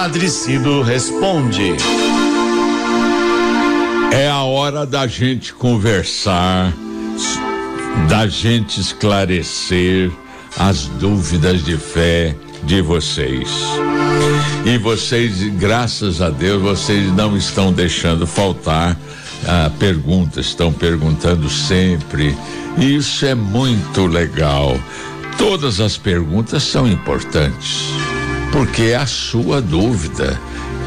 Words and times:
Padre 0.00 0.28
Cido 0.30 0.80
responde. 0.80 1.74
É 4.12 4.28
a 4.28 4.44
hora 4.44 4.86
da 4.86 5.08
gente 5.08 5.52
conversar, 5.52 6.72
da 8.08 8.28
gente 8.28 8.80
esclarecer 8.80 10.12
as 10.56 10.86
dúvidas 10.86 11.64
de 11.64 11.76
fé 11.76 12.36
de 12.62 12.80
vocês. 12.80 13.50
E 14.64 14.78
vocês, 14.78 15.42
graças 15.58 16.22
a 16.22 16.30
Deus, 16.30 16.62
vocês 16.62 17.12
não 17.16 17.36
estão 17.36 17.72
deixando 17.72 18.24
faltar 18.24 18.96
ah, 19.48 19.68
perguntas, 19.80 20.46
estão 20.46 20.72
perguntando 20.72 21.50
sempre. 21.50 22.38
E 22.78 22.94
isso 22.94 23.26
é 23.26 23.34
muito 23.34 24.06
legal. 24.06 24.78
Todas 25.36 25.80
as 25.80 25.96
perguntas 25.96 26.62
são 26.62 26.86
importantes, 26.86 27.82
porque 28.58 28.86
é 28.86 28.96
a 28.96 29.06
sua 29.06 29.62
dúvida 29.62 30.36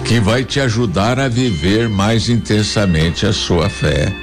que 0.03 0.19
vai 0.19 0.43
te 0.43 0.59
ajudar 0.59 1.17
a 1.17 1.29
viver 1.29 1.87
mais 1.87 2.27
intensamente 2.27 3.25
a 3.25 3.31
sua 3.31 3.69
fé. 3.69 4.13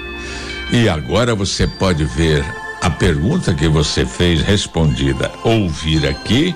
E 0.71 0.87
agora 0.87 1.35
você 1.35 1.67
pode 1.67 2.05
ver 2.05 2.45
a 2.83 2.91
pergunta 2.91 3.55
que 3.55 3.67
você 3.67 4.05
fez 4.05 4.43
respondida, 4.43 5.33
ouvir 5.45 6.07
aqui, 6.07 6.55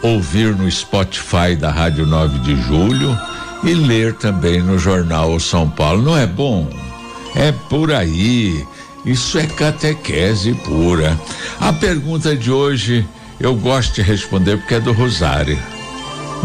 ouvir 0.00 0.56
no 0.56 0.70
Spotify 0.70 1.54
da 1.54 1.70
Rádio 1.70 2.06
9 2.06 2.38
de 2.38 2.56
Julho 2.62 3.14
e 3.62 3.74
ler 3.74 4.14
também 4.14 4.62
no 4.62 4.78
jornal 4.78 5.38
São 5.38 5.68
Paulo. 5.68 6.00
Não 6.00 6.16
é 6.16 6.26
bom? 6.26 6.70
É 7.36 7.52
por 7.52 7.92
aí. 7.92 8.66
Isso 9.04 9.38
é 9.38 9.46
catequese 9.46 10.54
pura. 10.64 11.20
A 11.60 11.70
pergunta 11.70 12.34
de 12.34 12.50
hoje 12.50 13.06
eu 13.38 13.54
gosto 13.54 13.96
de 13.96 14.00
responder 14.00 14.56
porque 14.56 14.76
é 14.76 14.80
do 14.80 14.92
Rosário. 14.94 15.58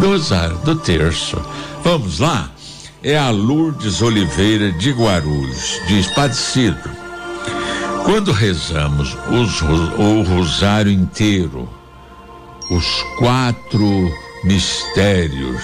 Do 0.04 0.20
do 0.66 0.76
terço. 0.76 1.42
Vamos 1.82 2.20
lá? 2.20 2.52
É 3.02 3.18
a 3.18 3.30
Lourdes 3.30 4.02
Oliveira 4.02 4.70
de 4.74 4.92
Guarulhos, 4.92 5.80
diz 5.88 6.08
Padecido. 6.08 6.90
Quando 8.04 8.34
rezamos 8.34 9.16
os, 9.30 9.62
o 9.62 10.22
rosário 10.24 10.92
inteiro, 10.92 11.70
os 12.70 12.86
quatro 13.18 14.12
mistérios 14.44 15.64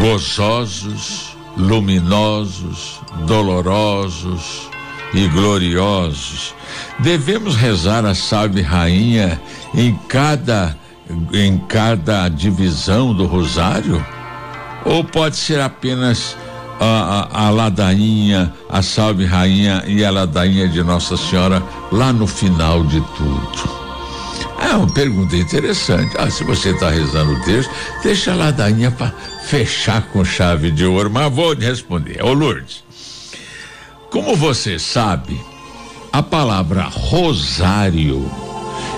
gozosos, 0.00 1.36
luminosos, 1.58 3.02
dolorosos 3.26 4.70
e 5.12 5.28
gloriosos. 5.28 6.54
Devemos 7.00 7.54
rezar 7.54 8.06
a 8.06 8.14
Salve 8.14 8.62
Rainha 8.62 9.38
em 9.74 9.94
cada 10.08 10.74
em 11.32 11.58
cada 11.58 12.28
divisão 12.28 13.14
do 13.14 13.26
rosário? 13.26 14.04
Ou 14.84 15.02
pode 15.02 15.36
ser 15.36 15.60
apenas 15.60 16.36
a, 16.78 17.28
a, 17.32 17.46
a, 17.46 17.50
ladainha, 17.50 18.52
a 18.68 18.82
salve 18.82 19.24
rainha 19.24 19.82
e 19.86 20.04
a 20.04 20.10
ladainha 20.10 20.68
de 20.68 20.82
Nossa 20.82 21.16
Senhora 21.16 21.62
lá 21.90 22.12
no 22.12 22.26
final 22.26 22.84
de 22.84 23.00
tudo? 23.16 23.86
É 24.60 24.74
uma 24.74 24.92
pergunta 24.92 25.36
interessante. 25.36 26.14
Ah, 26.18 26.30
se 26.30 26.44
você 26.44 26.70
está 26.70 26.90
rezando 26.90 27.32
o 27.32 27.42
texto, 27.42 27.70
deixa 28.02 28.32
a 28.32 28.36
ladainha 28.36 28.90
para 28.90 29.12
fechar 29.44 30.02
com 30.08 30.24
chave 30.24 30.70
de 30.70 30.84
ouro, 30.86 31.10
mas 31.10 31.32
vou 31.32 31.54
responder. 31.54 32.22
Ô 32.22 32.32
Lourdes, 32.32 32.82
como 34.10 34.34
você 34.34 34.78
sabe, 34.78 35.38
a 36.12 36.22
palavra 36.22 36.84
rosário 36.84 38.30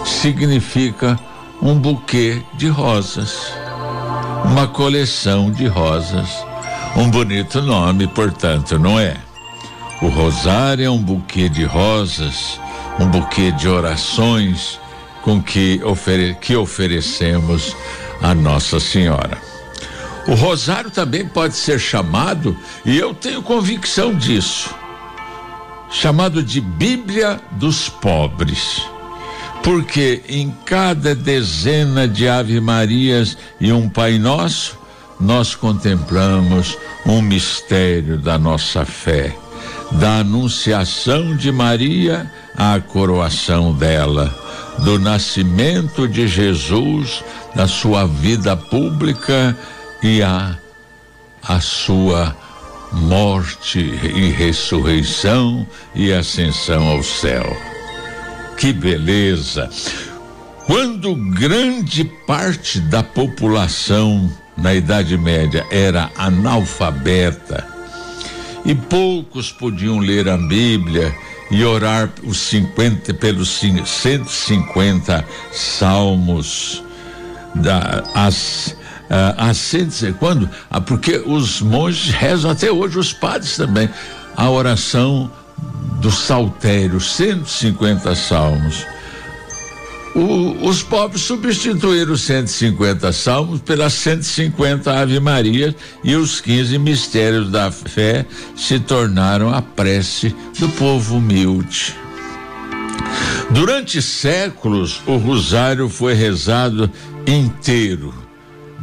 significa 0.04 1.18
um 1.60 1.74
buquê 1.74 2.42
de 2.54 2.68
rosas, 2.68 3.52
uma 4.44 4.68
coleção 4.68 5.50
de 5.50 5.66
rosas. 5.66 6.28
Um 6.96 7.10
bonito 7.10 7.60
nome, 7.60 8.06
portanto, 8.06 8.78
não 8.78 8.98
é? 8.98 9.16
O 10.00 10.08
rosário 10.08 10.84
é 10.84 10.90
um 10.90 11.02
buquê 11.02 11.48
de 11.48 11.64
rosas, 11.64 12.60
um 12.98 13.06
buquê 13.06 13.50
de 13.52 13.68
orações 13.68 14.80
com 15.22 15.42
que, 15.42 15.80
ofere 15.84 16.36
que 16.40 16.56
oferecemos 16.56 17.76
a 18.22 18.34
Nossa 18.34 18.80
Senhora. 18.80 19.38
O 20.26 20.34
rosário 20.34 20.90
também 20.90 21.26
pode 21.26 21.54
ser 21.54 21.78
chamado, 21.78 22.56
e 22.84 22.96
eu 22.96 23.14
tenho 23.14 23.42
convicção 23.42 24.14
disso, 24.14 24.74
chamado 25.90 26.42
de 26.42 26.60
Bíblia 26.60 27.40
dos 27.52 27.88
Pobres 27.88 28.82
porque 29.68 30.22
em 30.26 30.50
cada 30.64 31.14
dezena 31.14 32.08
de 32.08 32.26
Ave 32.26 32.58
Marias 32.58 33.36
e 33.60 33.70
um 33.70 33.86
Pai 33.86 34.18
Nosso, 34.18 34.78
nós 35.20 35.54
contemplamos 35.54 36.78
um 37.04 37.20
mistério 37.20 38.16
da 38.16 38.38
nossa 38.38 38.86
fé, 38.86 39.36
da 39.92 40.20
anunciação 40.20 41.36
de 41.36 41.52
Maria 41.52 42.32
à 42.56 42.80
coroação 42.80 43.74
dela, 43.74 44.34
do 44.78 44.98
nascimento 44.98 46.08
de 46.08 46.26
Jesus, 46.26 47.22
da 47.54 47.68
sua 47.68 48.06
vida 48.06 48.56
pública 48.56 49.54
e 50.02 50.22
a 50.22 50.56
a 51.46 51.60
sua 51.60 52.34
morte 52.90 53.80
e 53.80 54.30
ressurreição 54.30 55.66
e 55.94 56.10
ascensão 56.10 56.88
ao 56.88 57.02
céu. 57.02 57.77
Que 58.58 58.72
beleza! 58.72 59.70
Quando 60.66 61.14
grande 61.14 62.04
parte 62.26 62.80
da 62.80 63.04
população 63.04 64.30
na 64.56 64.74
Idade 64.74 65.16
Média 65.16 65.64
era 65.70 66.10
analfabeta 66.16 67.64
e 68.64 68.74
poucos 68.74 69.52
podiam 69.52 70.00
ler 70.00 70.28
a 70.28 70.36
Bíblia 70.36 71.14
e 71.52 71.64
orar 71.64 72.10
os 72.24 72.38
50 72.38 73.14
pelos 73.14 73.48
150 73.48 75.24
salmos 75.52 76.82
da 77.54 78.02
as 78.12 78.76
uh, 79.08 79.34
as 79.38 79.56
100, 79.56 80.14
quando 80.14 80.50
ah, 80.68 80.80
porque 80.80 81.16
os 81.24 81.60
monges 81.60 82.12
rezam 82.12 82.50
até 82.50 82.72
hoje 82.72 82.98
os 82.98 83.12
padres 83.12 83.56
também 83.56 83.88
a 84.36 84.50
oração 84.50 85.30
do 85.98 86.10
saltério, 86.10 87.00
150 87.00 88.14
salmos. 88.14 88.86
O, 90.14 90.68
os 90.68 90.82
pobres 90.82 91.22
substituíram 91.22 92.12
os 92.12 92.22
150 92.22 93.12
salmos 93.12 93.60
pelas 93.60 93.92
150 93.92 94.92
Ave 94.92 95.20
Maria 95.20 95.74
e 96.02 96.16
os 96.16 96.40
15 96.40 96.78
mistérios 96.78 97.50
da 97.50 97.70
fé 97.70 98.24
se 98.56 98.80
tornaram 98.80 99.54
a 99.54 99.60
prece 99.60 100.34
do 100.58 100.68
povo 100.70 101.16
humilde. 101.16 101.94
Durante 103.50 104.02
séculos, 104.02 105.00
o 105.06 105.16
rosário 105.16 105.88
foi 105.88 106.14
rezado 106.14 106.90
inteiro, 107.26 108.14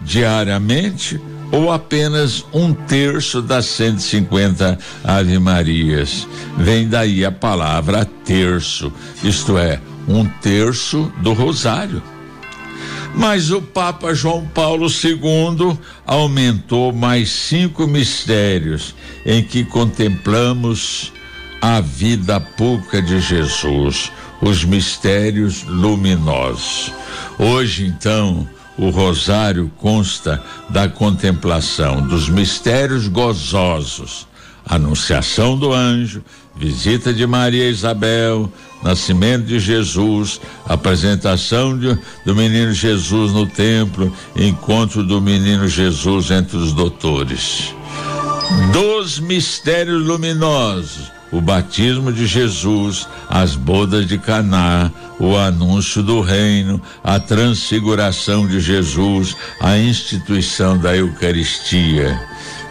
diariamente 0.03 1.19
ou 1.51 1.71
apenas 1.71 2.45
um 2.53 2.73
terço 2.73 3.41
das 3.41 3.65
150 3.67 4.77
Ave 5.03 5.39
Marias. 5.39 6.27
Vem 6.57 6.87
daí 6.87 7.23
a 7.23 7.31
palavra 7.31 8.05
terço, 8.25 8.91
isto 9.23 9.57
é, 9.57 9.79
um 10.07 10.25
terço 10.25 11.11
do 11.21 11.33
rosário. 11.33 12.01
Mas 13.15 13.49
o 13.49 13.61
Papa 13.61 14.13
João 14.13 14.45
Paulo 14.45 14.87
II 14.87 15.77
aumentou 16.05 16.91
mais 16.91 17.29
cinco 17.29 17.87
mistérios 17.87 18.93
em 19.25 19.41
que 19.41 19.63
contemplamos 19.63 21.13
a 21.61 21.79
vida 21.79 22.39
pública 22.39 23.01
de 23.01 23.21
Jesus, 23.21 24.11
os 24.41 24.65
mistérios 24.65 25.63
luminosos. 25.63 26.91
Hoje, 27.39 27.85
então, 27.85 28.47
o 28.77 28.89
rosário 28.89 29.71
consta 29.77 30.43
da 30.69 30.87
contemplação 30.89 32.01
dos 32.01 32.27
mistérios 32.27 33.07
gozosos, 33.07 34.27
anunciação 34.65 35.57
do 35.57 35.71
anjo, 35.71 36.23
visita 36.55 37.13
de 37.13 37.25
Maria 37.25 37.69
Isabel, 37.69 38.51
nascimento 38.83 39.45
de 39.45 39.59
Jesus, 39.59 40.39
apresentação 40.67 41.77
de, 41.77 41.97
do 42.25 42.35
menino 42.35 42.73
Jesus 42.73 43.31
no 43.31 43.45
templo, 43.45 44.11
encontro 44.35 45.03
do 45.03 45.21
menino 45.21 45.67
Jesus 45.67 46.31
entre 46.31 46.57
os 46.57 46.73
doutores. 46.73 47.73
Dos 48.71 49.19
mistérios 49.19 50.05
luminosos, 50.05 51.11
o 51.35 51.41
batismo 51.41 52.13
de 52.13 52.25
Jesus, 52.25 53.09
as 53.29 53.57
bodas 53.57 54.07
de 54.07 54.17
Caná, 54.17 54.89
o 55.19 55.35
anúncio 55.35 56.01
do 56.01 56.21
reino, 56.21 56.81
a 57.03 57.19
transfiguração 57.19 58.47
de 58.47 58.61
Jesus, 58.61 59.35
a 59.59 59.77
instituição 59.77 60.77
da 60.77 60.95
Eucaristia. 60.95 62.17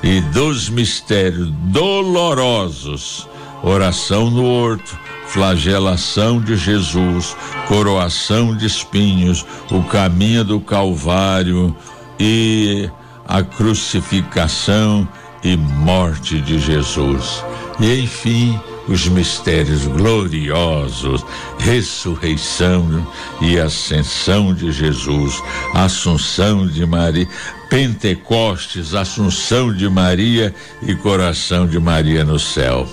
E 0.03 0.23
dos 0.33 0.71
mistérios 0.71 1.51
dolorosos, 1.65 3.29
oração 3.63 4.31
no 4.31 4.47
horto, 4.47 4.99
flagelação 5.27 6.41
de 6.41 6.57
Jesus, 6.57 7.37
coroação 7.69 8.57
de 8.57 8.65
espinhos, 8.65 9.45
o 9.71 9.83
caminho 9.83 10.43
do 10.43 10.59
Calvário, 10.59 11.77
e 12.19 12.89
a 13.29 13.43
crucificação 13.43 15.07
e 15.45 15.57
morte 15.57 16.41
de 16.41 16.59
Jesus. 16.59 17.45
E 17.79 18.01
enfim, 18.01 18.59
os 18.89 19.09
mistérios 19.09 19.87
gloriosos, 19.87 21.25
ressurreição 21.59 23.07
e 23.41 23.59
ascensão 23.59 24.53
de 24.55 24.73
Jesus, 24.73 25.43
Assunção 25.73 26.67
de 26.67 26.85
Maria, 26.87 27.29
Pentecostes, 27.71 28.95
Assunção 28.95 29.73
de 29.73 29.89
Maria 29.89 30.55
e 30.83 30.95
coração 30.95 31.67
de 31.67 31.79
Maria 31.79 32.25
no 32.25 32.39
céu. 32.39 32.87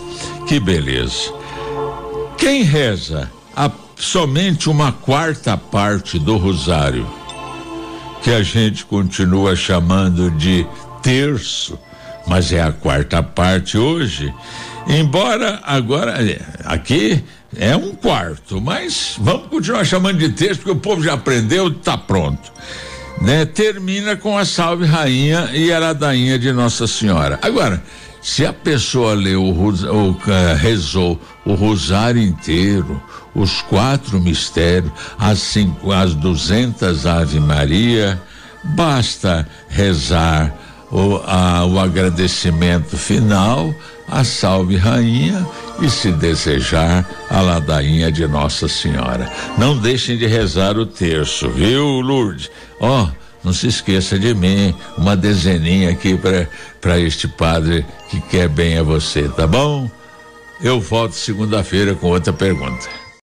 Que 0.47 0.59
beleza. 0.59 1.33
Quem 2.37 2.63
reza 2.63 3.29
a, 3.55 3.69
somente 3.95 4.69
uma 4.69 4.91
quarta 4.91 5.55
parte 5.57 6.17
do 6.17 6.37
rosário, 6.37 7.07
que 8.23 8.31
a 8.31 8.41
gente 8.41 8.85
continua 8.85 9.55
chamando 9.55 10.31
de 10.31 10.65
terço, 11.03 11.77
mas 12.27 12.51
é 12.51 12.61
a 12.61 12.71
quarta 12.71 13.21
parte 13.21 13.77
hoje. 13.77 14.33
Embora 14.87 15.59
agora 15.63 16.23
é, 16.23 16.39
aqui 16.65 17.23
é 17.57 17.75
um 17.75 17.93
quarto, 17.93 18.61
mas 18.61 19.15
vamos 19.19 19.47
continuar 19.47 19.85
chamando 19.85 20.17
de 20.17 20.29
terço 20.29 20.61
porque 20.61 20.71
o 20.71 20.75
povo 20.75 21.03
já 21.03 21.13
aprendeu, 21.13 21.67
está 21.67 21.97
pronto. 21.97 22.51
Né? 23.21 23.45
Termina 23.45 24.15
com 24.15 24.37
a 24.37 24.45
Salve 24.45 24.85
Rainha 24.85 25.49
e 25.53 25.71
a 25.71 25.77
ladainha 25.77 26.39
de 26.39 26.51
Nossa 26.51 26.87
Senhora. 26.87 27.37
Agora, 27.41 27.81
se 28.21 28.45
a 28.45 28.53
pessoa 28.53 29.13
leu 29.13 29.43
o, 29.43 30.17
rezou 30.57 31.19
o 31.45 31.53
rosário 31.53 32.21
inteiro, 32.21 33.01
os 33.33 33.61
quatro 33.63 34.19
mistérios, 34.19 34.91
as 35.17 35.39
cinco, 35.39 35.91
as 35.91 36.13
duzentas 36.13 37.05
Ave 37.05 37.39
Maria, 37.39 38.21
basta 38.63 39.47
rezar 39.69 40.53
o, 40.91 41.21
a, 41.25 41.65
o 41.65 41.79
agradecimento 41.79 42.97
final, 42.97 43.73
a 44.07 44.23
salve 44.23 44.75
rainha 44.75 45.47
e 45.81 45.89
se 45.89 46.11
desejar 46.11 47.07
a 47.29 47.41
ladainha 47.41 48.11
de 48.11 48.27
Nossa 48.27 48.67
Senhora. 48.67 49.31
Não 49.57 49.77
deixem 49.77 50.17
de 50.17 50.27
rezar 50.27 50.77
o 50.77 50.85
terço, 50.85 51.49
viu, 51.49 52.01
Lourdes? 52.01 52.51
Ó, 52.79 53.03
oh, 53.03 53.09
não 53.43 53.53
se 53.53 53.67
esqueça 53.67 54.19
de 54.19 54.33
mim, 54.33 54.75
uma 54.97 55.15
dezeninha 55.15 55.89
aqui 55.89 56.19
para 56.79 56.99
este 56.99 57.27
padre 57.27 57.85
que 58.09 58.19
quer 58.21 58.49
bem 58.49 58.77
a 58.77 58.83
você, 58.83 59.27
tá 59.29 59.47
bom? 59.47 59.89
Eu 60.61 60.79
volto 60.79 61.13
segunda-feira 61.13 61.95
com 61.95 62.07
outra 62.07 62.31
pergunta. 62.31 63.00